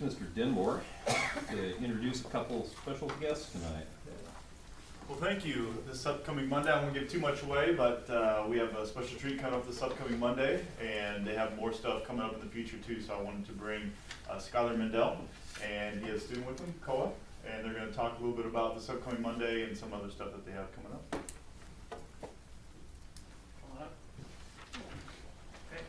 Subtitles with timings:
[0.00, 0.26] introduce Mr.
[0.34, 0.80] Denmore,
[1.50, 3.86] to introduce a couple special guests tonight.
[5.08, 5.74] Well, thank you.
[5.88, 9.18] This upcoming Monday, I won't give too much away, but uh, we have a special
[9.18, 12.46] treat coming up this upcoming Monday, and they have more stuff coming up in the
[12.46, 13.00] future too.
[13.00, 13.90] So I wanted to bring
[14.28, 15.16] uh, Skylar Mendel,
[15.66, 17.10] and he has a student with him, Koa,
[17.50, 20.10] and they're going to talk a little bit about this upcoming Monday and some other
[20.10, 21.10] stuff that they have coming up.
[21.10, 22.30] Come
[23.76, 23.92] on up.
[25.72, 25.82] Okay.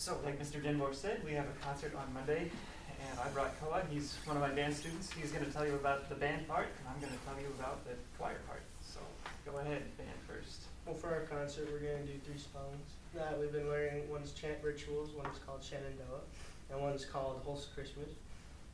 [0.00, 0.62] So, like Mr.
[0.62, 2.50] Denborg said, we have a concert on Monday,
[2.88, 3.82] and I brought Koa.
[3.90, 5.12] He's one of my band students.
[5.12, 7.52] He's going to tell you about the band part, and I'm going to tell you
[7.60, 8.62] about the choir part.
[8.80, 9.00] So,
[9.44, 10.62] go ahead, band first.
[10.86, 14.08] Well, for our concert, we're gonna do three songs that we've been learning.
[14.08, 16.24] One's chant rituals, one's called Shenandoah,
[16.72, 18.08] and one's called Whole Christmas.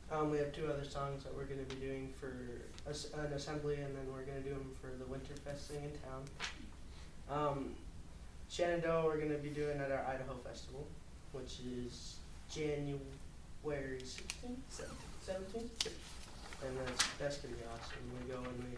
[0.09, 2.27] Um, we have two other songs that we're gonna be doing for
[2.87, 6.23] an assembly, and then we're gonna do them for the Winterfest thing in town.
[7.29, 7.75] Um,
[8.49, 10.87] Shenandoah, we're gonna be doing at our Idaho Festival,
[11.33, 12.15] which is
[12.53, 14.81] January sixteenth,
[15.21, 15.87] seventeenth,
[16.65, 17.99] and that's that's gonna be awesome.
[18.23, 18.77] We go and we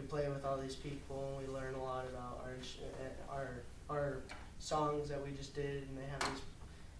[0.00, 3.32] we play with all these people and we learn a lot about our ins- uh,
[3.32, 3.48] our
[3.90, 4.16] our
[4.58, 5.82] songs that we just did.
[5.88, 6.42] And they have these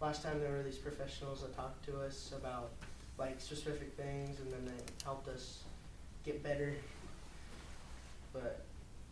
[0.00, 2.70] last time there were these professionals that talked to us about
[3.18, 5.60] like specific things and then they helped us
[6.24, 6.74] get better.
[8.32, 8.64] But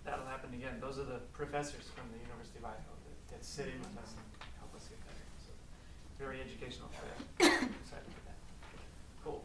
[0.05, 0.79] That'll happen again.
[0.81, 4.11] Those are the professors from the University of Idaho that, that sit in with us.
[4.19, 4.27] and
[4.59, 5.23] help us get better.
[5.47, 5.55] So,
[6.23, 7.19] very educational trip.
[7.51, 8.39] Excited for that.
[9.25, 9.43] Cool.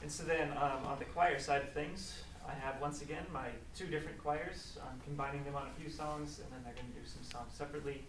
[0.00, 3.48] And so then, um, on the choir side of things, I have once again my
[3.76, 4.78] two different choirs.
[4.80, 7.52] I'm combining them on a few songs, and then they're going to do some songs
[7.52, 8.04] separately.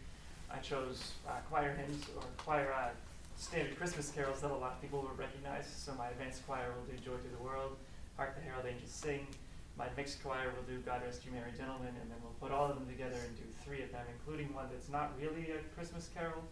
[0.49, 2.95] I chose uh, choir hymns or choir uh,
[3.35, 5.67] standard Christmas carols that a lot of people will recognize.
[5.67, 7.75] So my advanced choir will do "Joy to the World,"
[8.15, 9.27] "Hark the Herald Angels Sing."
[9.77, 12.71] My mixed choir will do "God Rest You Merry Gentlemen," and then we'll put all
[12.71, 16.07] of them together and do three of them, including one that's not really a Christmas
[16.15, 16.47] carol.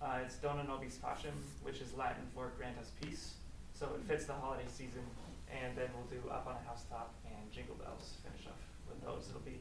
[0.00, 3.36] Uh, it's Dona Nobis Pacem, which is Latin for "Grant Us Peace."
[3.76, 5.04] So it fits the holiday season,
[5.52, 9.28] and then we'll do "Up on a Housetop" and "Jingle Bells." Finish off with those.
[9.28, 9.60] It'll be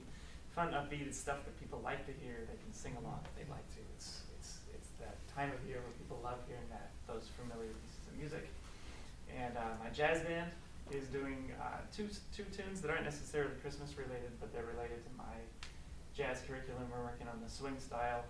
[0.55, 1.11] fun, upbeat.
[1.11, 2.47] It's stuff that people like to hear.
[2.47, 3.83] They can sing along if they like to.
[3.99, 8.07] It's it's it's that time of year where people love hearing that those familiar pieces
[8.07, 8.47] of music.
[9.27, 10.55] And uh, my jazz band
[10.87, 15.11] is doing uh, two two tunes that aren't necessarily Christmas related, but they're related to
[15.19, 15.35] my
[16.15, 16.87] jazz curriculum.
[16.87, 18.23] We're working on the swing style,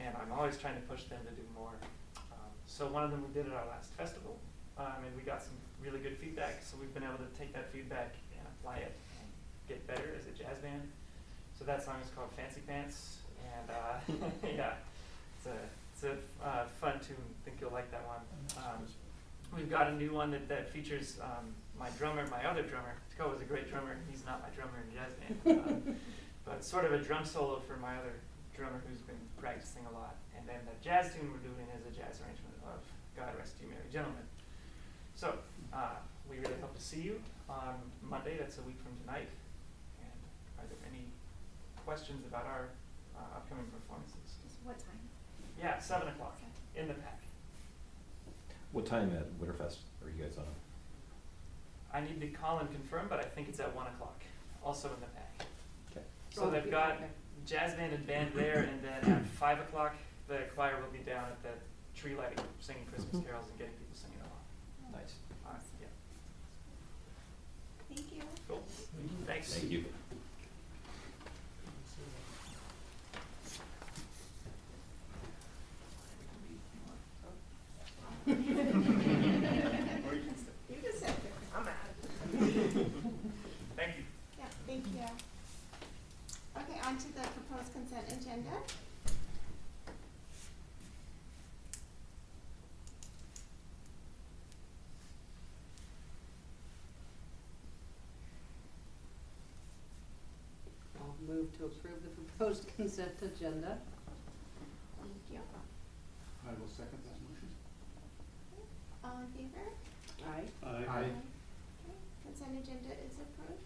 [0.00, 1.76] and I'm always trying to push them to do more.
[2.32, 4.38] Um, so one of them we did at our last festival,
[4.78, 6.62] um, and we got some really good feedback.
[6.64, 9.28] So we've been able to take that feedback and apply it and
[9.68, 10.88] get better as a jazz band.
[11.58, 14.72] So that song is called Fancy Pants, and uh, yeah,
[15.36, 15.56] it's a
[15.92, 17.16] it's a uh, fun tune.
[17.20, 18.20] I think you'll like that one.
[18.56, 18.86] Um,
[19.54, 22.94] we've got a new one that, that features um, my drummer, my other drummer.
[23.10, 23.96] Tico is a great drummer.
[24.10, 25.12] He's not my drummer in jazz
[25.44, 25.96] band, um,
[26.46, 28.14] but sort of a drum solo for my other
[28.60, 30.20] drummer who's been practicing a lot.
[30.36, 32.84] And then the jazz tune we're doing is a jazz arrangement of
[33.16, 34.28] God Rest You Merry Gentlemen.
[35.16, 35.40] So
[35.72, 35.96] uh,
[36.28, 38.36] we really hope to see you on Monday.
[38.36, 39.32] That's a week from tonight.
[40.04, 40.20] And
[40.60, 41.08] are there any
[41.88, 42.68] questions about our
[43.16, 44.36] uh, upcoming performances?
[44.62, 45.00] What time?
[45.56, 46.36] Yeah, seven o'clock
[46.76, 47.20] in the pack.
[48.72, 50.44] What time at Winterfest are you guys on?
[51.92, 54.20] I need to call and confirm, but I think it's at one o'clock,
[54.62, 55.46] also in the pack.
[55.90, 56.04] Okay.
[56.28, 57.00] So they've got
[57.46, 59.94] jazz band and band there, and then at five o'clock,
[60.28, 63.94] the choir will be down at the tree lighting, singing Christmas carols and getting people
[63.96, 65.00] singing along.
[65.02, 65.14] Nice.
[65.46, 65.86] Uh, yeah,
[67.94, 68.22] Thank you.
[68.48, 68.62] cool.
[69.26, 69.54] Thanks.
[69.54, 69.84] Thank you.
[80.68, 81.16] You can sit there.
[81.56, 81.74] I'm out.
[83.76, 84.04] Thank you.
[84.38, 85.06] Yeah, thank you.
[86.56, 88.56] Okay, on to the proposed consent agenda.
[101.00, 102.10] I'll move to approve the
[102.40, 103.76] proposed consent agenda.
[104.98, 105.40] Thank you.
[106.48, 107.48] I will second that motion.
[109.04, 109.68] All in favor?
[110.24, 110.48] Aye.
[110.66, 111.04] Aye.
[111.04, 111.10] Okay,
[112.24, 113.60] consent agenda is approved.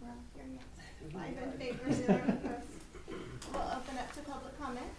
[0.00, 0.62] We're all here, yes.
[1.12, 3.52] Five in favor, zero opposed.
[3.52, 4.92] We'll open up to public comment.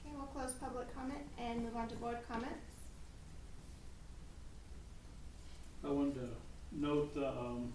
[0.00, 2.58] Okay, we'll close public comment and move on to board comments.
[5.84, 6.28] I wanted to
[6.72, 7.72] note, the, um,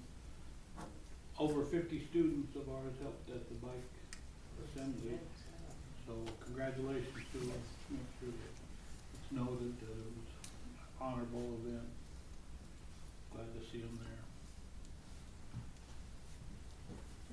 [1.41, 3.89] over fifty students of ours helped at the bike
[4.69, 5.17] assembly.
[6.05, 6.13] So
[6.45, 7.61] congratulations to them.
[7.89, 8.53] Make sure that
[9.17, 11.89] it's noted that it was an honorable event.
[13.33, 14.21] Glad to see them there.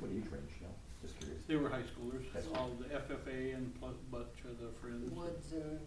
[0.00, 0.68] What age range, no?
[1.02, 1.42] Just curious.
[1.46, 2.56] They were high schoolers, High school.
[2.56, 5.12] all the FFA and plus bunch of the friends.
[5.12, 5.80] Woods and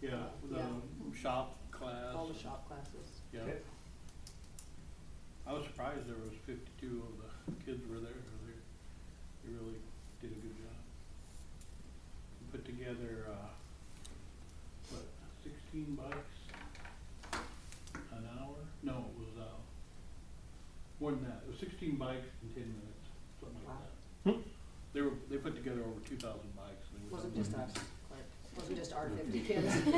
[0.00, 1.12] Yeah, the Yeah.
[1.20, 2.14] shop class.
[2.14, 3.18] all the shop classes.
[3.32, 3.40] Yeah.
[3.42, 3.58] Okay.
[5.46, 7.33] I was surprised there was fifty-two of the
[7.66, 8.10] kids were there.
[8.46, 8.54] They,
[9.44, 9.78] they really
[10.20, 10.76] did a good job.
[12.40, 13.50] We Put together, uh,
[14.90, 15.04] what,
[15.42, 16.38] sixteen bikes
[18.12, 18.56] an hour?
[18.82, 19.44] No, it was, uh,
[21.00, 21.42] more than that.
[21.46, 23.08] It was sixteen bikes in ten minutes,
[23.40, 23.76] something like
[24.36, 24.44] that.
[24.92, 26.86] They were, they put together over two thousand bikes.
[26.92, 27.70] They were- Wasn't just us,
[28.10, 28.26] like,
[28.56, 29.74] wasn't just our fifty kids.
[29.84, 29.90] We,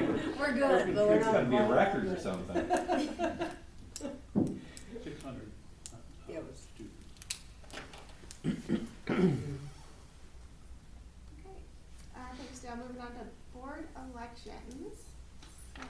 [0.38, 1.32] we're good, but we're It's not.
[1.34, 2.54] gotta be a record or something.
[5.04, 5.50] Six hundred,
[5.92, 5.96] uh,
[6.28, 7.02] Yeah, it was- students.
[9.10, 9.32] Okay,
[12.16, 12.76] uh, thanks, Dale.
[12.76, 14.94] Moving on to board elections.
[15.76, 15.82] So,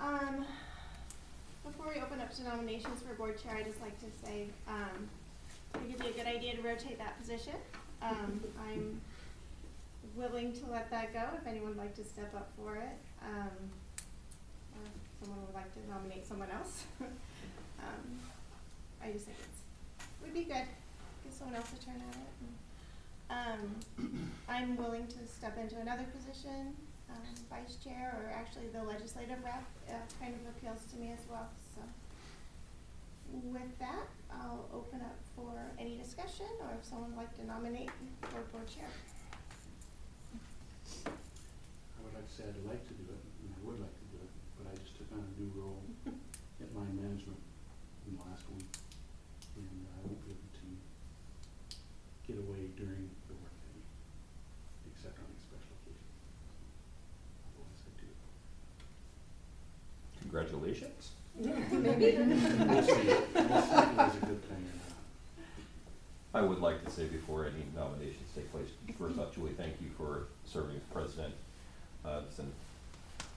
[0.00, 0.44] um,
[1.64, 5.08] before we open up to nominations for board chair, I'd just like to say, um,
[5.72, 7.54] I think it'd be a good idea to rotate that position.
[8.02, 8.38] Um,
[8.68, 9.00] I'm
[10.14, 12.98] willing to let that go if anyone would like to step up for it.
[13.22, 13.56] Um,
[14.76, 16.84] or if someone would like to nominate someone else.
[17.84, 18.18] Um,
[19.02, 20.64] I just think it would be good,
[21.22, 22.32] give someone else a turn at it.
[23.28, 26.72] Um, I'm willing to step into another position,
[27.10, 31.28] um, vice chair, or actually the legislative rep, uh, kind of appeals to me as
[31.28, 31.82] well, so.
[33.32, 37.90] With that, I'll open up for any discussion, or if someone would like to nominate
[38.22, 38.88] for board chair.
[41.06, 44.06] I would like to say I'd like to do it, and I would like to
[44.12, 45.82] do it, but I just took on a new role
[46.62, 47.40] at mine management
[48.06, 48.70] in the last week.
[49.56, 50.66] And uh, I won't be able to
[52.26, 53.78] get away during the workday,
[54.92, 56.10] except on a special occasion.
[57.50, 58.10] Otherwise I do.
[60.22, 61.13] Congratulations.
[61.84, 62.16] Maybe.
[62.16, 63.46] We'll see, we'll see if it
[63.96, 64.74] was a good thing or
[66.32, 66.34] not.
[66.34, 69.90] I would like to say before any nominations take place, first off, Julie, thank you
[69.98, 71.34] for serving as president.
[72.04, 72.50] Uh, it's an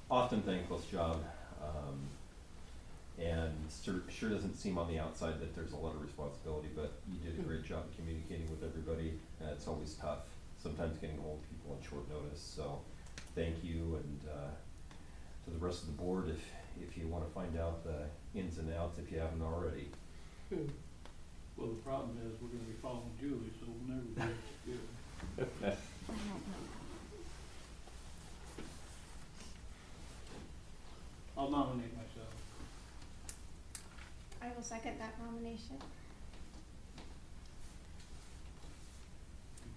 [0.10, 1.22] often thankless job,
[1.62, 2.00] um,
[3.22, 3.54] and
[3.84, 7.20] sure, sure doesn't seem on the outside that there's a lot of responsibility, but you
[7.30, 9.20] did a great job of communicating with everybody.
[9.42, 10.20] Uh, it's always tough,
[10.64, 12.80] sometimes getting hold of people on short notice, so
[13.36, 14.52] thank you, and, uh,
[15.44, 16.42] to the rest of the board, if,
[16.82, 18.06] if you wanna find out the
[18.40, 19.90] ins and outs, if you haven't already,
[20.50, 20.68] Hmm.
[21.58, 25.78] Well, the problem is, we're gonna be following Julie, so we'll never be as good.
[31.38, 32.34] I'll nominate myself.
[34.42, 35.78] I will second that nomination.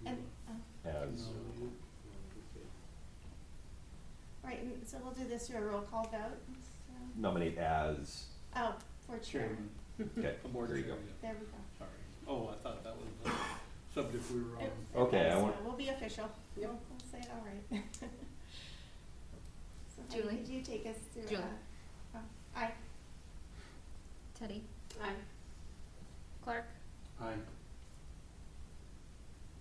[0.05, 0.17] And,
[0.49, 1.77] oh, as, Nominated.
[4.43, 6.70] right, and so we'll do this through a roll call vote, so,
[7.17, 8.25] nominate as,
[8.55, 8.73] oh,
[9.07, 9.69] for chair, Chairman.
[10.17, 10.97] okay, A board there you chair, go.
[11.05, 11.11] yeah.
[11.21, 11.57] there we go.
[11.77, 11.89] Sorry.
[12.27, 13.31] Oh, I thought that was the
[14.01, 14.63] subject we were on.
[14.63, 16.79] It- Okay, I so want- We'll be official, we'll, Yep.
[16.89, 17.83] we'll say it all right.
[19.95, 20.37] So Heidi, Julie?
[20.37, 21.43] could you take us through, Julie.
[21.43, 22.19] uh, oh,
[22.59, 22.71] aye,
[24.39, 24.63] Teddy,
[25.03, 25.09] Aye.
[26.43, 26.65] Clark,
[27.21, 27.33] Aye.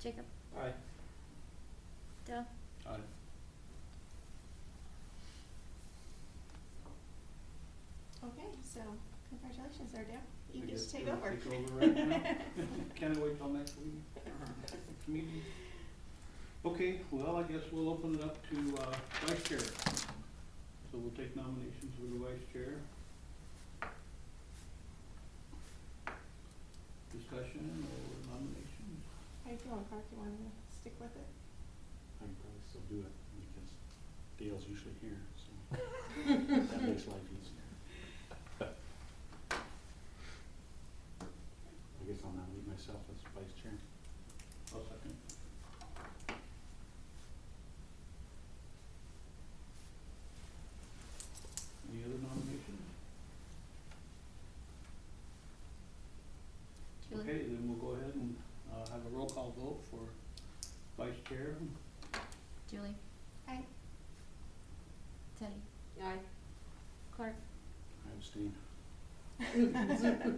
[0.02, 0.25] Jacob,
[0.58, 0.72] Aye.
[2.26, 2.46] Dale,
[2.86, 2.96] Aye.
[8.25, 8.80] okay, so
[9.70, 10.20] congratulations there, Dale,
[10.52, 11.30] you I get to take you'll over.
[11.30, 12.22] Take over right now.
[12.94, 15.42] Can't wait till next week, next meeting.
[16.64, 18.94] Okay, well, I guess we'll open it up to, uh,
[19.26, 19.58] vice chair.
[19.58, 22.74] So we'll take nominations for the vice chair.
[27.16, 29.02] Discussion or nominations?
[29.44, 31.26] How you feeling, Clark, you wanna stick with it?
[32.20, 33.70] I can probably still do it because
[34.36, 35.50] Dale's usually here, so
[36.28, 37.60] that makes life easier.
[42.00, 43.73] I guess I'll nominate myself as vice chair.
[44.75, 45.14] I'll second.
[51.92, 52.82] Any other nominations?
[57.09, 58.37] Julie, Okay, then we'll go ahead and,
[58.73, 60.00] uh, have a roll call vote for
[61.02, 61.56] vice chair.
[62.70, 62.94] Julie,
[63.49, 63.64] Aye.
[65.38, 65.54] Teddy,
[66.02, 66.18] Aye.
[67.16, 67.35] Clark,
[68.06, 68.54] I abstain.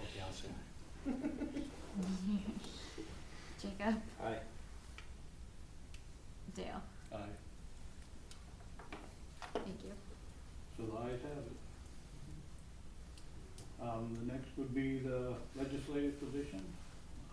[0.00, 1.60] Okay, I'll say aye.
[3.62, 3.94] Jacob.
[4.22, 4.38] Aye.
[6.54, 6.82] Dale.
[7.12, 7.18] Aye.
[9.54, 9.92] Thank you.
[10.76, 11.56] So the ayes have it.
[13.80, 16.64] Um, the next would be the legislative position.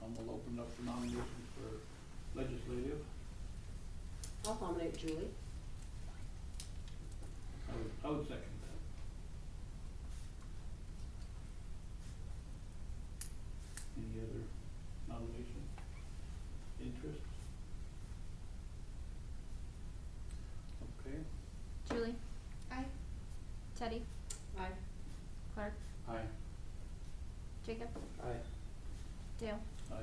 [0.03, 2.99] Um, we'll open up for nominations for legislative.
[4.45, 5.29] I'll nominate Julie.
[7.69, 8.60] I would, I would second.
[23.81, 24.03] Teddy,
[24.59, 24.67] Aye.
[25.55, 25.73] Clark,
[26.07, 26.17] aye.
[27.65, 27.87] Jacob,
[28.23, 28.37] Aye.
[29.39, 29.59] Dale.
[29.91, 29.95] Aye.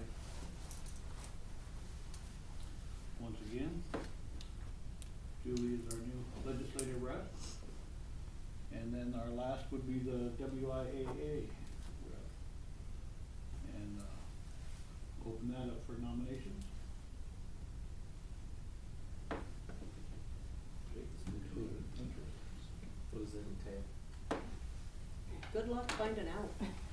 [3.20, 3.80] Once again,
[5.47, 7.30] Julie is our new legislative rep.
[8.73, 11.47] And then our last would be the WIAA
[12.11, 12.26] rep.
[13.76, 16.64] And, uh, open that up for nominations.
[21.28, 23.47] Included interest.
[23.64, 24.40] What entail?
[25.52, 26.50] Good luck finding out.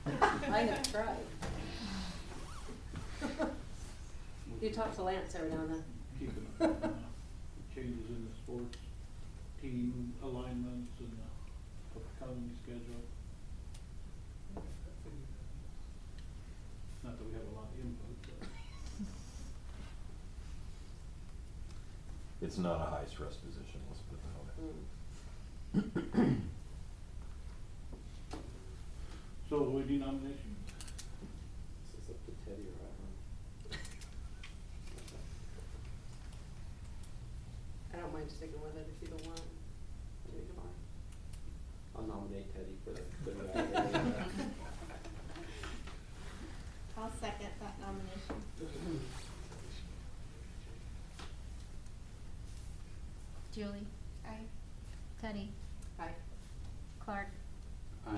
[0.52, 1.18] I have tried.
[4.62, 5.84] You talk to Lance every now and then.
[6.20, 6.90] keeping up on, uh,
[7.74, 8.78] changes in the sports
[9.62, 13.04] team alignments and the upcoming schedule.
[17.04, 18.48] Not that we have a lot of input, but
[22.42, 24.72] It's not a high stress position, let's put it that way.
[25.76, 26.14] Mm.
[29.50, 30.58] so we do nominations.
[31.94, 32.76] This is up to Teddy or
[37.94, 39.46] I I don't mind sticking with it if you don't want it.
[40.32, 40.76] Do it tomorrow.
[41.96, 43.34] I'll nominate Teddy for the, the
[46.98, 48.36] I'll second that nomination.
[53.54, 53.88] Julie,
[54.26, 54.46] Aye.
[55.22, 55.50] Teddy,
[56.00, 56.10] Aye.
[57.00, 57.28] Clark,
[58.08, 58.12] Aye.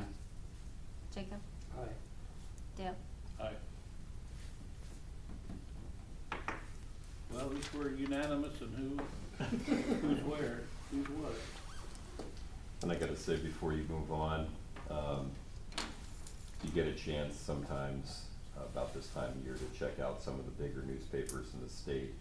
[1.14, 1.40] Jacob,
[1.78, 1.94] Aye.
[2.76, 2.96] Dale.
[3.40, 3.52] Aye.
[7.58, 9.44] Least we're unanimous and who,
[10.08, 10.60] who's where,
[10.92, 11.34] who's what.
[12.84, 14.46] And I gotta say before you move on,
[14.92, 15.32] um,
[16.64, 20.46] you get a chance sometimes about this time of year to check out some of
[20.46, 22.14] the bigger newspapers in the state.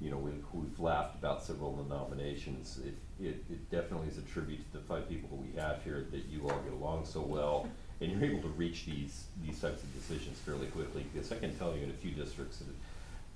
[0.00, 2.80] You know, we've, we've laughed about several of the nominations.
[2.84, 6.04] It, it, it definitely is a tribute to the five people that we have here,
[6.10, 7.68] that you all get along so well.
[8.00, 11.56] And you're able to reach these, these types of decisions fairly quickly, because I can
[11.56, 12.66] tell you in a few districts that,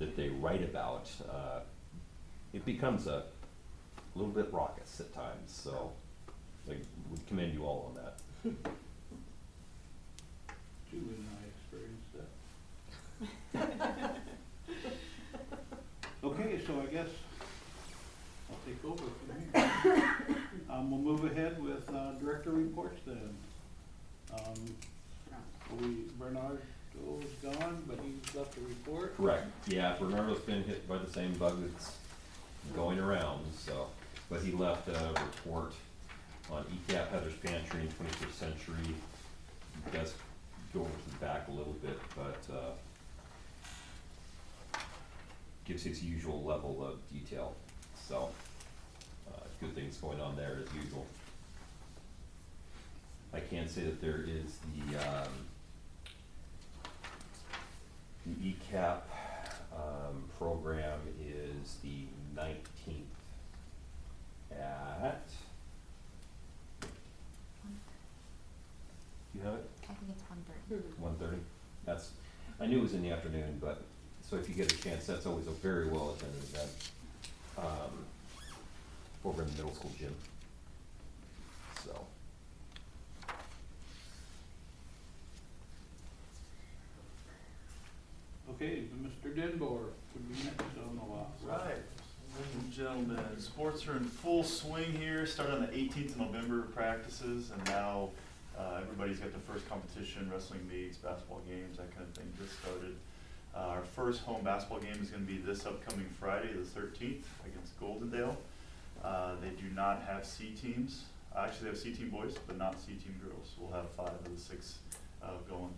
[0.01, 1.61] that they write about, uh,
[2.53, 3.23] it becomes a
[4.17, 5.93] little bit raucous at times, so
[6.69, 6.75] I
[7.11, 8.19] would commend you all on that.
[10.91, 12.13] Julie and I experienced
[13.55, 14.17] that.
[16.23, 17.09] Okay, so I guess
[18.51, 20.17] I'll take over from here.
[20.71, 23.35] Um, we'll move ahead with, uh, director reports then.
[24.33, 24.77] Um,
[25.81, 26.05] we,
[26.95, 29.17] Bernardo's gone, but he's left a report.
[29.17, 31.97] Correct, yeah, Bernardo's been hit by the same bug that's
[32.75, 33.87] going around, so,
[34.29, 35.73] but he left a report
[36.51, 38.75] on ECEAP, Heather's Pantry, in twenty-first century.
[38.87, 40.15] He does
[40.75, 42.73] go into the back a little bit, but, uh,
[45.65, 47.55] gives his usual level of detail,
[48.09, 48.31] so,
[49.33, 51.07] uh, good things going on there as usual.
[53.33, 55.29] I can say that there is the, um,
[58.71, 58.81] the E
[59.75, 63.07] um, program is the nineteenth
[64.53, 65.27] at,
[66.81, 66.89] do
[69.39, 69.71] you have it?
[69.85, 70.83] I think it's one thirty.
[70.83, 71.03] Hmm.
[71.03, 71.39] One thirty?
[71.85, 72.11] That's,
[72.61, 73.83] I knew it was in the afternoon, but,
[74.29, 76.71] so if you get a chance, that's always a very well attended event.
[77.59, 78.05] Um,
[79.25, 80.15] over in the middle school gym.
[81.85, 82.07] So,
[88.55, 88.83] Okay,
[89.23, 89.35] Mr.
[89.35, 91.31] Denbour would be next on the lot.
[91.45, 96.19] Right, ladies and gentlemen, sports are in full swing here, started on the eighteenth of
[96.19, 98.11] November practices, and now,
[98.59, 102.59] uh, everybody's got their first competition, wrestling meets, basketball games, that kind of thing just
[102.61, 102.97] started.
[103.55, 107.79] Uh, our first home basketball game is gonna be this upcoming Friday, the thirteenth, against
[107.81, 108.37] Goldendale.
[109.05, 111.05] Uh, they do not have C teams,
[111.37, 114.35] actually they have C team boys, but not C team girls, we'll have five of
[114.35, 114.79] the six,
[115.49, 115.75] going.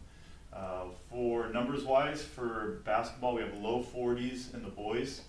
[0.52, 5.23] Uh, for numbers wise, for basketball, we have low forties in the boys.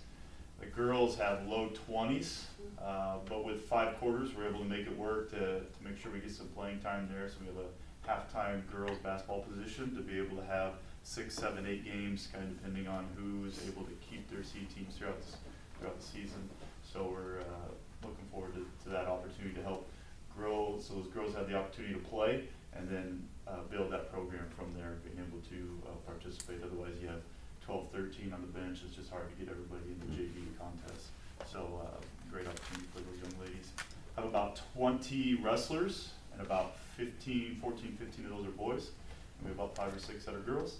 [0.60, 2.46] The girls have low twenties,
[2.82, 6.12] uh, but with five quarters, we're able to make it work to, to make sure
[6.12, 7.28] we get some playing time there.
[7.28, 7.68] So we have a
[8.06, 12.56] halftime girls basketball position to be able to have six, seven, eight games, kind of
[12.56, 15.36] depending on who is able to keep their C teams throughout, the
[15.78, 16.48] throughout the season.
[16.82, 19.88] So we're, uh, looking forward to, to that opportunity to help
[20.36, 22.44] grow, so those girls have the opportunity to play
[22.76, 26.60] and then uh, build that program from there, being able to uh, participate.
[26.64, 27.20] Otherwise, you have
[27.64, 28.80] 12, 13 on the bench.
[28.86, 31.08] It's just hard to get everybody in the JV contest.
[31.50, 33.72] So, uh, great opportunity for those young ladies.
[34.16, 38.90] Have about 20 wrestlers and about 15, 14, 15 of those are boys.
[39.38, 40.78] And we have about five or six that are girls.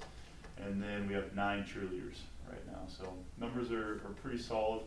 [0.59, 2.19] And then we have nine cheerleaders
[2.49, 2.83] right now.
[2.87, 4.83] So numbers are, are pretty solid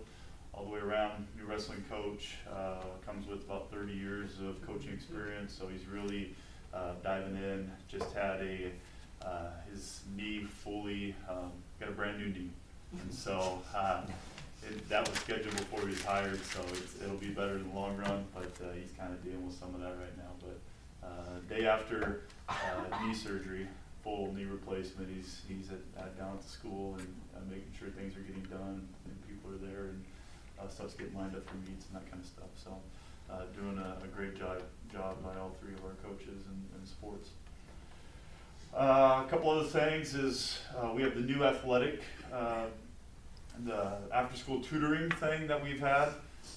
[0.54, 1.28] all the way around.
[1.38, 6.36] New wrestling coach uh, comes with about 30 years of coaching experience, so he's really
[6.78, 7.72] uh, diving in.
[7.88, 8.72] Just had a
[9.26, 12.50] uh, his knee fully um, got a brand new knee,
[13.02, 14.02] and so uh,
[14.64, 16.44] it, that was scheduled before he was hired.
[16.46, 16.64] So
[17.04, 19.74] it'll be better in the long run, but uh, he's kind of dealing with some
[19.74, 20.32] of that right now.
[20.40, 23.68] But uh, day after uh, knee surgery,
[24.04, 25.10] full knee replacement.
[25.14, 28.88] He's he's at, at down at the school and making sure things are getting done
[29.06, 30.04] and people are there and
[30.72, 32.50] stuff's getting lined up for meets and that kind of stuff.
[32.56, 32.76] So
[33.30, 37.30] uh, doing a, a great job job by all three of our coaches in sports.
[38.74, 42.02] Uh, a couple other things is uh, we have the new athletic,
[42.34, 42.66] uh,
[43.66, 46.10] the after school tutoring thing that we've had.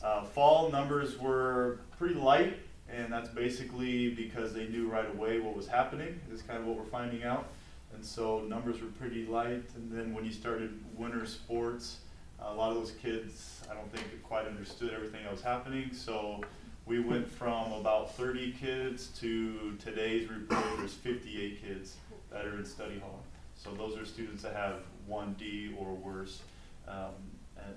[0.02, 2.58] Uh, fall numbers were pretty light,
[2.92, 6.76] and that's basically because they knew right away what was happening, is kind of what
[6.76, 7.48] we're finding out.
[7.94, 11.98] And so numbers were pretty light, and then when you started winter sports,
[12.40, 15.92] a lot of those kids, I don't think quite understood everything that was happening.
[15.92, 16.40] So
[16.90, 21.94] we went from about 30 kids to today's report, there's 58 kids
[22.32, 23.22] that are in study hall.
[23.54, 26.42] So those are students that have 1D or worse
[26.88, 27.14] um,
[27.56, 27.76] and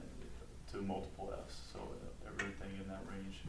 [0.71, 1.79] to multiple Fs, so
[2.25, 3.41] everything in that range.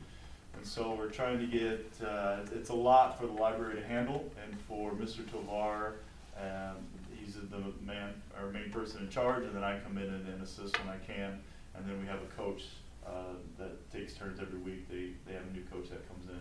[0.54, 4.30] And so we're trying to get, uh, it's a lot for the library to handle
[4.44, 5.26] and for Mr.
[5.32, 5.94] Tovar,
[6.38, 6.76] um,
[7.14, 10.42] he's the man, our main person in charge, and then I come in and, and
[10.42, 11.38] assist when I can.
[11.74, 12.64] And then we have a coach,
[13.06, 14.88] uh, that takes turns every week.
[14.88, 16.40] They, they have a new coach that comes in,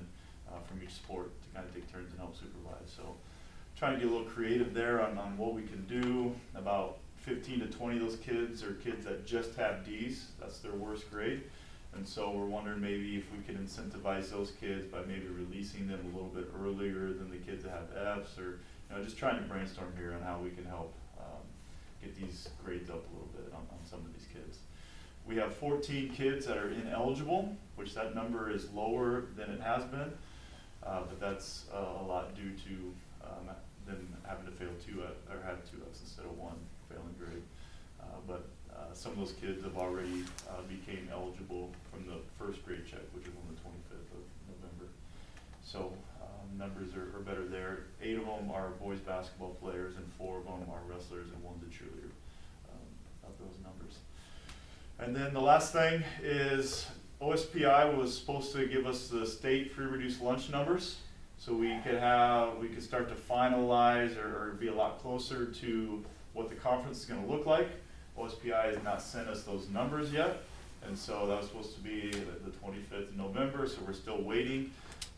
[0.50, 2.92] uh, from each sport to kind of take turns and help supervise.
[2.96, 3.16] So
[3.78, 6.34] trying to get a little creative there on, on what we can do.
[6.56, 10.74] About fifteen to twenty of those kids are kids that just have Ds, that's their
[10.74, 11.44] worst grade.
[11.96, 16.00] And so we're wondering maybe if we can incentivize those kids by maybe releasing them
[16.12, 19.38] a little bit earlier than the kids that have Fs, or, you know, just trying
[19.38, 21.46] to brainstorm here on how we can help, um,
[22.02, 24.58] get these grades up a little bit on, on some of these kids.
[25.26, 29.84] We have fourteen kids that are ineligible, which that number is lower than it has
[29.86, 30.12] been.
[30.84, 33.56] Uh, but that's uh, a lot due to, um,
[33.88, 36.60] them having to fail two, uh, or have two Fs instead of one
[36.90, 37.42] failing grade.
[38.02, 40.26] Uh, but, uh, some of those kids have already,
[40.68, 44.92] became eligible from the first grade check, which is on the twenty-fifth of November.
[45.64, 47.88] So, um, numbers are, are better there.
[48.02, 51.64] Eight of them are boys basketball players and four of them are wrestlers and one's
[51.64, 52.12] a cheerleader,
[52.68, 52.88] um,
[53.24, 54.04] of those numbers.
[55.04, 56.88] And then the last thing is
[57.22, 60.96] OSPI was supposed to give us the state free reduced lunch numbers.
[61.38, 65.48] So we could have, we could start to finalize or, or be a lot closer
[65.48, 67.68] to what the conference is gonna look like.
[68.18, 70.44] OSPI has not sent us those numbers yet.
[70.88, 74.72] And so that was supposed to be the twenty-fifth of November, so we're still waiting.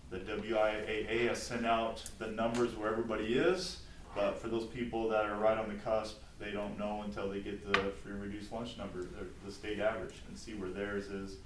[0.10, 3.82] The WIAA has sent out the numbers where everybody is,
[4.16, 7.40] but for those people that are right on the cusp, they don't know until they
[7.40, 11.38] get the free reduced lunch number, the, the state average, and see where theirs is.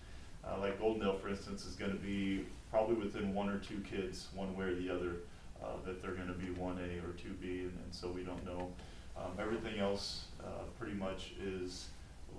[0.44, 4.56] Uh, like Goldendale, for instance, is gonna be probably within one or two kids, one
[4.58, 5.18] way or the other,
[5.64, 8.46] uh, that they're gonna be one A or two B, and, and so we don't
[8.46, 8.72] know.
[9.18, 11.88] Um, everything else, uh, pretty much is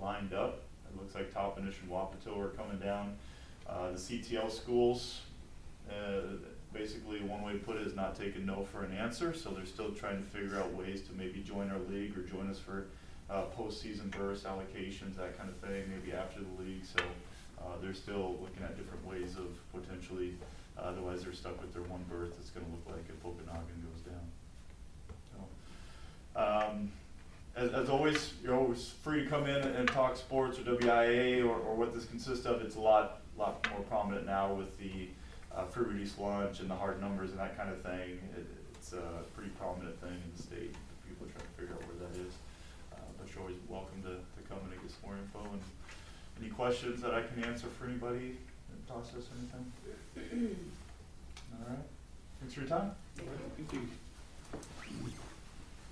[0.00, 0.62] lined up.
[0.90, 3.16] It looks like Toppenish and Wapato are coming down.
[3.66, 5.20] Uh, the CTL schools,
[5.88, 6.36] uh,
[6.72, 9.66] basically, one way to put it is not taking no for an answer, so they're
[9.66, 12.86] still trying to figure out ways to maybe join our league or join us for,
[13.28, 17.02] uh, postseason burst allocations, that kind of thing, maybe after the league, so,
[17.60, 20.34] uh, they're still looking at different ways of potentially,
[20.78, 24.02] uh, otherwise they're stuck with their one berth, it's gonna look like if Okanogan goes
[24.02, 24.30] down.
[26.34, 26.92] So, Um,
[27.56, 31.56] as, as always, you're always free to come in and talk sports or WIA or,
[31.56, 32.62] or what this consists of.
[32.62, 35.08] It's a lot, lot more prominent now with the
[35.54, 38.18] uh, free reduced lunch and the hard numbers and that kind of thing.
[38.36, 40.74] It, it's a pretty prominent thing in the state.
[41.06, 42.32] People are trying to figure out where that is.
[42.92, 45.40] Uh, but you're always welcome to, to come in and get some more info.
[45.52, 45.62] And
[46.40, 48.38] any questions that I can answer for anybody
[48.70, 49.66] in the process or anything?
[51.52, 51.84] All right.
[52.40, 52.92] Thanks for your time.
[53.20, 53.88] All right, Thank you.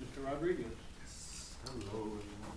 [0.00, 0.24] Mr.
[0.24, 0.64] Rodriguez.
[1.66, 2.16] Hello.
[2.16, 2.56] everyone.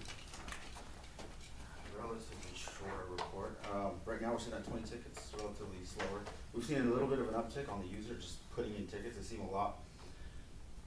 [2.00, 3.58] Relatively short report.
[3.74, 6.22] Um, right now, we're sitting at twenty tickets, relatively slower.
[6.62, 9.18] We've seen a little bit of an uptick on the user just putting in tickets.
[9.18, 9.80] They seem a lot.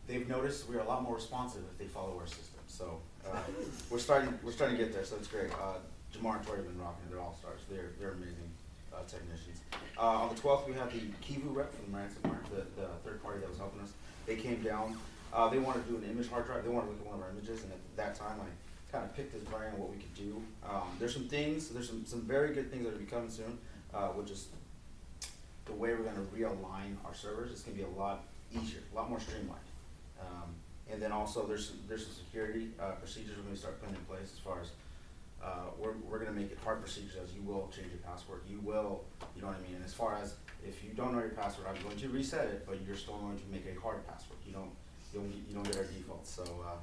[0.07, 2.63] They've noticed we're a lot more responsive if they follow our system.
[2.69, 3.37] So, uh,
[3.91, 5.51] we're starting, we're starting to get there, so it's great.
[5.51, 5.83] Uh,
[6.15, 7.03] Jamar and Tori have been rocking.
[7.11, 7.59] They're all stars.
[7.69, 8.55] They're, they're amazing,
[8.95, 9.63] uh, technicians.
[9.99, 13.41] Uh, on the twelfth, we had the Kivu rep from Ransomware, the, the third party
[13.41, 13.91] that was helping us.
[14.27, 14.97] They came down,
[15.33, 17.17] Uh, they wanted to do an image hard drive, they wanted to look at one
[17.17, 18.47] of our images, and at that time, I
[18.93, 20.41] kind of picked this brain on what we could do.
[20.65, 23.59] Um, there's some things, there's some, some very good things that are be coming soon,
[23.93, 24.47] uh, which is
[25.67, 29.09] the way we're gonna realign our servers, it's gonna be a lot easier, a lot
[29.09, 29.61] more streamlined.
[30.21, 30.55] Um,
[30.91, 34.01] and then also, there's, some- there's some security, uh, procedures we're gonna start putting in
[34.03, 34.71] place as far as,
[35.43, 38.61] uh, we're, we're gonna make it hard procedures as you will change your password, you
[38.61, 39.77] will, you know what I mean?
[39.77, 40.35] And as far as,
[40.67, 43.39] if you don't know your password, I'm going to reset it, but you're still going
[43.39, 44.71] to make a hard password, you don't,
[45.13, 46.77] you don't, you don't get our default, so, uh,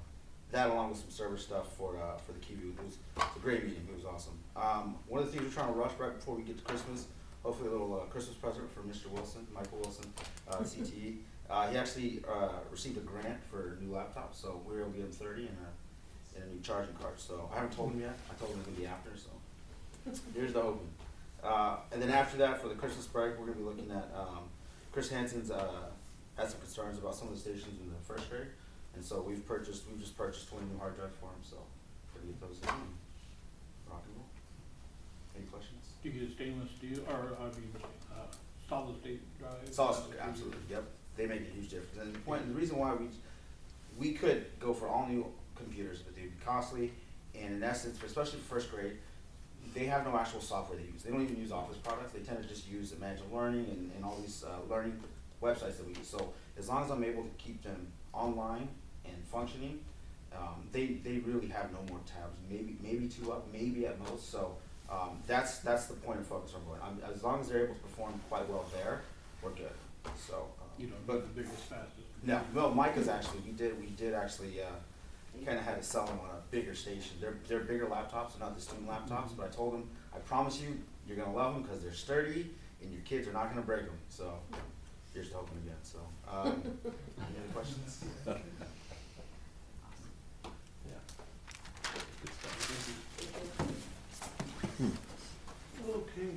[0.52, 3.28] that along with some server stuff for, uh, for the Kivu, it was, it was
[3.38, 4.34] a great meeting, it was awesome.
[4.58, 7.08] Um, one of the things we're trying to rush right before we get to Christmas,
[7.44, 9.10] hopefully a little, uh, Christmas present for Mr.
[9.12, 10.06] Wilson, Michael Wilson,
[10.50, 11.18] uh, CTE.
[11.50, 14.92] Uh, he actually, uh, received a grant for a new laptop, so we were able
[14.92, 17.92] to get him thirty and a, and a new charging card, so I haven't told
[17.92, 19.30] him yet, I told him it's gonna be after, so.
[20.34, 20.88] Here's the hoping.
[21.44, 24.48] Uh, and then after that, for the Christmas break, we're gonna be looking at, um,
[24.94, 25.90] Chris Hansen's, uh,
[26.38, 28.48] had some concerns about some of the stations in the first grade.
[28.96, 31.58] And so we've purchased, we've just purchased twenty new hard drives for him, so
[32.16, 32.96] we're gonna get those in and
[33.90, 34.28] rock and roll.
[35.36, 35.91] Any questions?
[36.04, 37.72] Do you get stainless steel, or, I mean,
[38.12, 38.24] uh,
[38.68, 39.54] solid state drive?
[39.66, 40.84] It's awesome, absolutely, yep,
[41.16, 43.06] they make a huge difference, and the point, the reason why we,
[44.00, 46.92] we could go for all new computers, but they'd be costly,
[47.40, 48.98] and in essence, especially first grade,
[49.76, 52.42] they have no actual software they use, they don't even use Office products, they tend
[52.42, 55.00] to just use Imagine Learning and, and all these, uh, learning
[55.42, 58.68] websites that we use, so as long as I'm able to keep them online
[59.06, 59.80] and functioning,
[60.36, 64.32] um, they, they really have no more tabs, maybe, maybe two up, maybe at most,
[64.32, 64.56] so,
[64.92, 67.76] um, that's, that's the point of focus I'm going, I'm, as long as they're able
[67.76, 69.02] to perform quite well there,
[69.42, 69.72] we're good,
[70.28, 70.48] so.
[70.62, 71.96] um, You don't but- the biggest, fastest.
[72.24, 74.66] no, well, Micah's actually, we did, we did actually, uh,
[75.46, 77.16] kinda had to sell them on a bigger station.
[77.22, 80.60] They're, they're bigger laptops, they're not the student laptops, but I told them, I promise
[80.62, 80.78] you,
[81.08, 82.52] you're gonna love them, cause they're sturdy,
[82.82, 84.34] and your kids are not gonna break them, so,
[85.14, 86.00] here's to hoping again, so,
[86.30, 88.04] um, any other questions?
[90.86, 90.98] Yeah.
[92.24, 92.58] Good stuff.
[95.90, 96.32] Okay,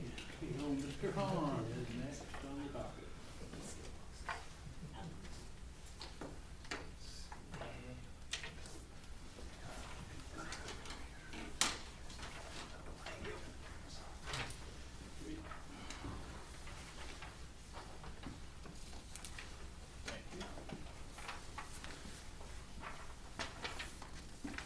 [1.05, 1.13] Mr.
[1.17, 3.05] Hahn is next on the docket.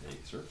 [0.04, 0.44] Thank you, sir.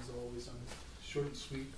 [0.00, 0.54] As always, I'm
[1.12, 1.68] short and sweet.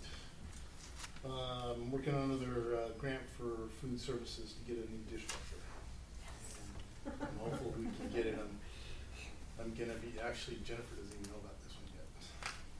[1.24, 5.58] Um, working on another, uh, grant for food services to get a new dishwasher.
[7.04, 8.54] And I'm hopeful we can get it, I'm,
[9.58, 12.06] I'm gonna be, actually Jennifer doesn't even know about this one yet,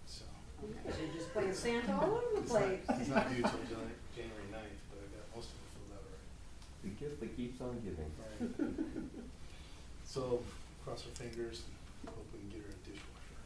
[0.07, 0.25] so.
[0.63, 3.01] So you're just playing Santa all over the It's not, place.
[3.03, 6.05] it's not due till Jan- January ninth, but I got most of it filled out
[6.07, 6.31] already.
[6.87, 8.11] The gift that keeps on giving.
[8.15, 8.47] Right.
[10.07, 10.45] So,
[10.85, 13.41] cross our fingers and hope we can get her a dishwasher.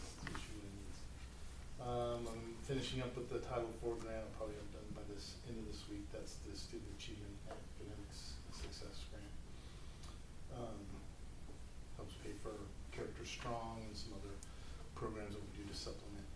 [0.00, 0.98] See what she really needs.
[1.78, 5.38] Um, I'm finishing up with the Title IV grant, I'll probably have done by this,
[5.46, 9.34] end of this week, that's the Student Achievement Academics Success Grant.
[10.58, 10.82] Um,
[11.96, 12.58] helps pay for
[12.90, 14.34] Character Strong and some other
[14.98, 16.34] programs that we do to supplement,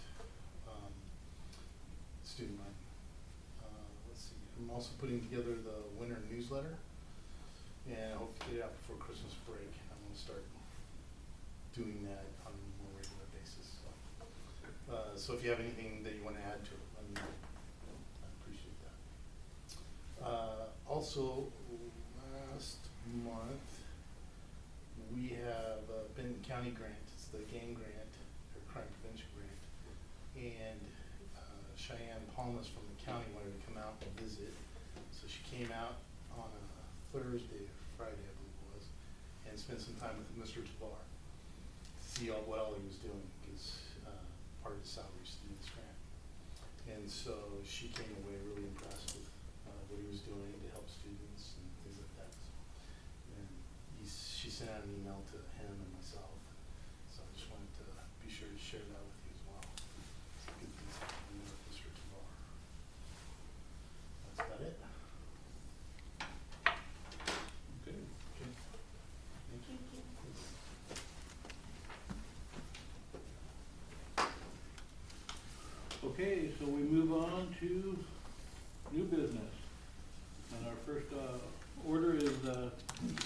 [0.71, 0.95] um,
[2.23, 2.83] student life.
[3.67, 6.79] Uh, let's see, I'm also putting together the winter newsletter.
[7.91, 9.67] And I hope to get it out before Christmas break.
[9.91, 10.47] I'm gonna start
[11.75, 13.91] doing that on a more regular basis, so.
[14.87, 17.31] Uh, so if you have anything that you wanna add to it, let me know.
[18.27, 18.99] I appreciate that.
[20.19, 21.47] Uh, also,
[22.19, 22.91] last
[23.23, 23.87] month,
[25.15, 28.13] we have a Benton County grant, it's the game grant,
[28.51, 29.63] or crime prevention grant.
[30.35, 30.83] And,
[31.39, 34.51] uh, Cheyenne Palmas from the county wanted to come out and visit,
[35.15, 36.03] so she came out
[36.35, 36.67] on a
[37.15, 38.85] Thursday or Friday, I believe it was,
[39.47, 40.67] and spent some time with Mr.
[40.67, 40.99] Tabar.
[40.99, 43.92] To see what all he was doing, cause, uh,
[44.73, 46.01] part of his salary do grant.
[46.89, 49.29] And so she came away really impressed with,
[49.69, 52.33] uh, what he was doing to help students and things like that.
[53.37, 53.45] And
[54.01, 56.41] he's, she sent out an email to him and myself,
[57.13, 57.87] so I just wanted to
[58.25, 59.61] be sure to share that with you as well.
[60.41, 61.93] Some good things happening with Mr.
[61.93, 62.33] Tabar.
[64.25, 64.81] That's about it.
[67.85, 68.01] Okay.
[68.01, 68.49] Okay.
[69.53, 69.93] Thank you.
[76.13, 77.99] Okay, so we move on to
[78.93, 79.51] new business.
[80.57, 81.39] And our first, uh,
[81.89, 82.71] order is, the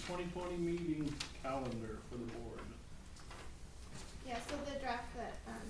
[0.07, 2.61] twenty twenty meeting calendar for the board.
[4.27, 5.67] Yeah, so the draft that, um,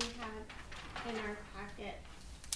[0.00, 1.96] we had in our packet,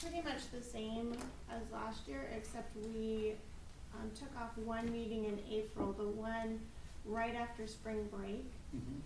[0.00, 1.14] pretty much the same
[1.50, 3.34] as last year, except we,
[3.94, 6.60] um, took off one meeting in April, the one
[7.04, 8.44] right after spring break.
[8.74, 9.00] Mhm.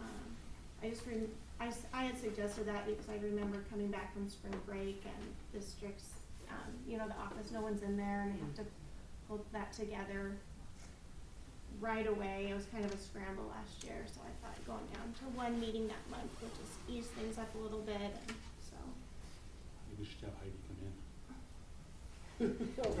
[0.00, 0.36] Um,
[0.82, 4.28] I just rem- I, s- I had suggested that because I remember coming back from
[4.28, 6.10] spring break and districts,
[6.50, 8.64] um, you know, the office, no one's in there and I have to
[9.28, 10.32] pull that together
[11.80, 12.48] right away.
[12.50, 15.58] It was kind of a scramble last year, so I thought going down to one
[15.60, 18.36] meeting that month would just ease things up a little bit and
[18.70, 18.76] so.
[19.88, 20.92] Maybe we should have Heidi come in.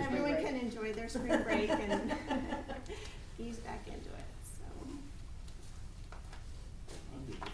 [0.06, 2.12] Everyone can enjoy their spring break and
[3.38, 4.64] ease back into it, so.
[7.12, 7.50] I'm good with that.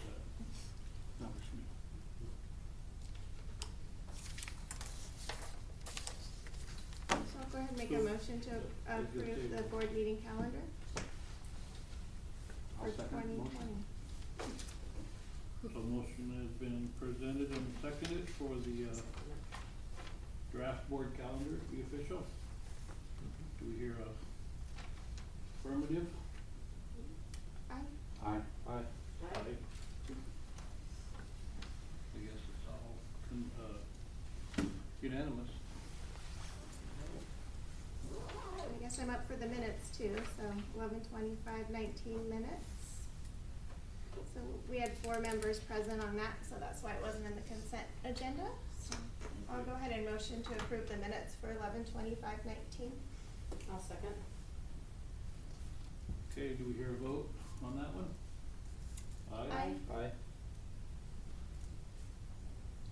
[1.19, 1.63] That works for me.
[7.09, 8.57] So I'll go ahead and make a So- motion to
[8.93, 10.59] approve the board meeting calendar
[12.79, 13.85] I'll for second the twenty motion.
[14.37, 14.53] twenty.
[15.73, 19.01] So motion has been presented and seconded for the, uh,
[20.51, 22.23] draft board calendar to be official.
[23.59, 24.09] Do we hear a
[25.67, 26.07] affirmative?
[27.69, 27.75] Aye.
[28.25, 28.41] Aye.
[28.67, 28.71] Aye.
[28.73, 29.55] Aye.
[32.15, 32.95] I guess it's all,
[33.29, 34.63] con- uh,
[35.01, 35.49] unanimous.
[39.01, 40.43] I guess I'm up for the minutes too, so
[40.75, 43.07] eleven twenty-five nineteen minutes.
[44.33, 47.41] So we had four members present on that, so that's why it wasn't in the
[47.41, 48.47] consent agenda.
[48.79, 48.95] So
[49.49, 52.91] I'll go ahead and motion to approve the minutes for eleven twenty-five nineteen.
[53.71, 54.13] I'll second.
[56.31, 57.29] Okay, do we hear a vote
[57.63, 58.09] on that one?
[59.33, 59.73] Aye.
[59.95, 60.11] Aye.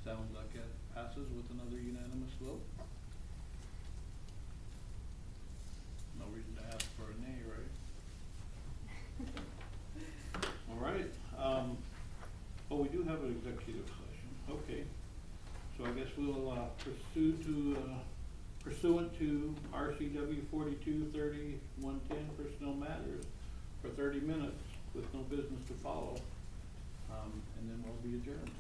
[0.04, 2.62] Sounds like it passes with another unanimous vote.
[6.18, 7.72] No reason to ask for a nay, right?
[10.70, 11.78] All right, um,
[12.70, 14.84] oh, we do have an executive session, okay.
[15.78, 17.98] So I guess we'll, uh, pursue to, uh,
[18.64, 23.26] pursuant to RCW forty-two thirty one ten personnel matters
[23.82, 24.62] for thirty minutes
[24.94, 26.18] with no business to follow.
[27.10, 28.52] Um, and then we'll be adjourned.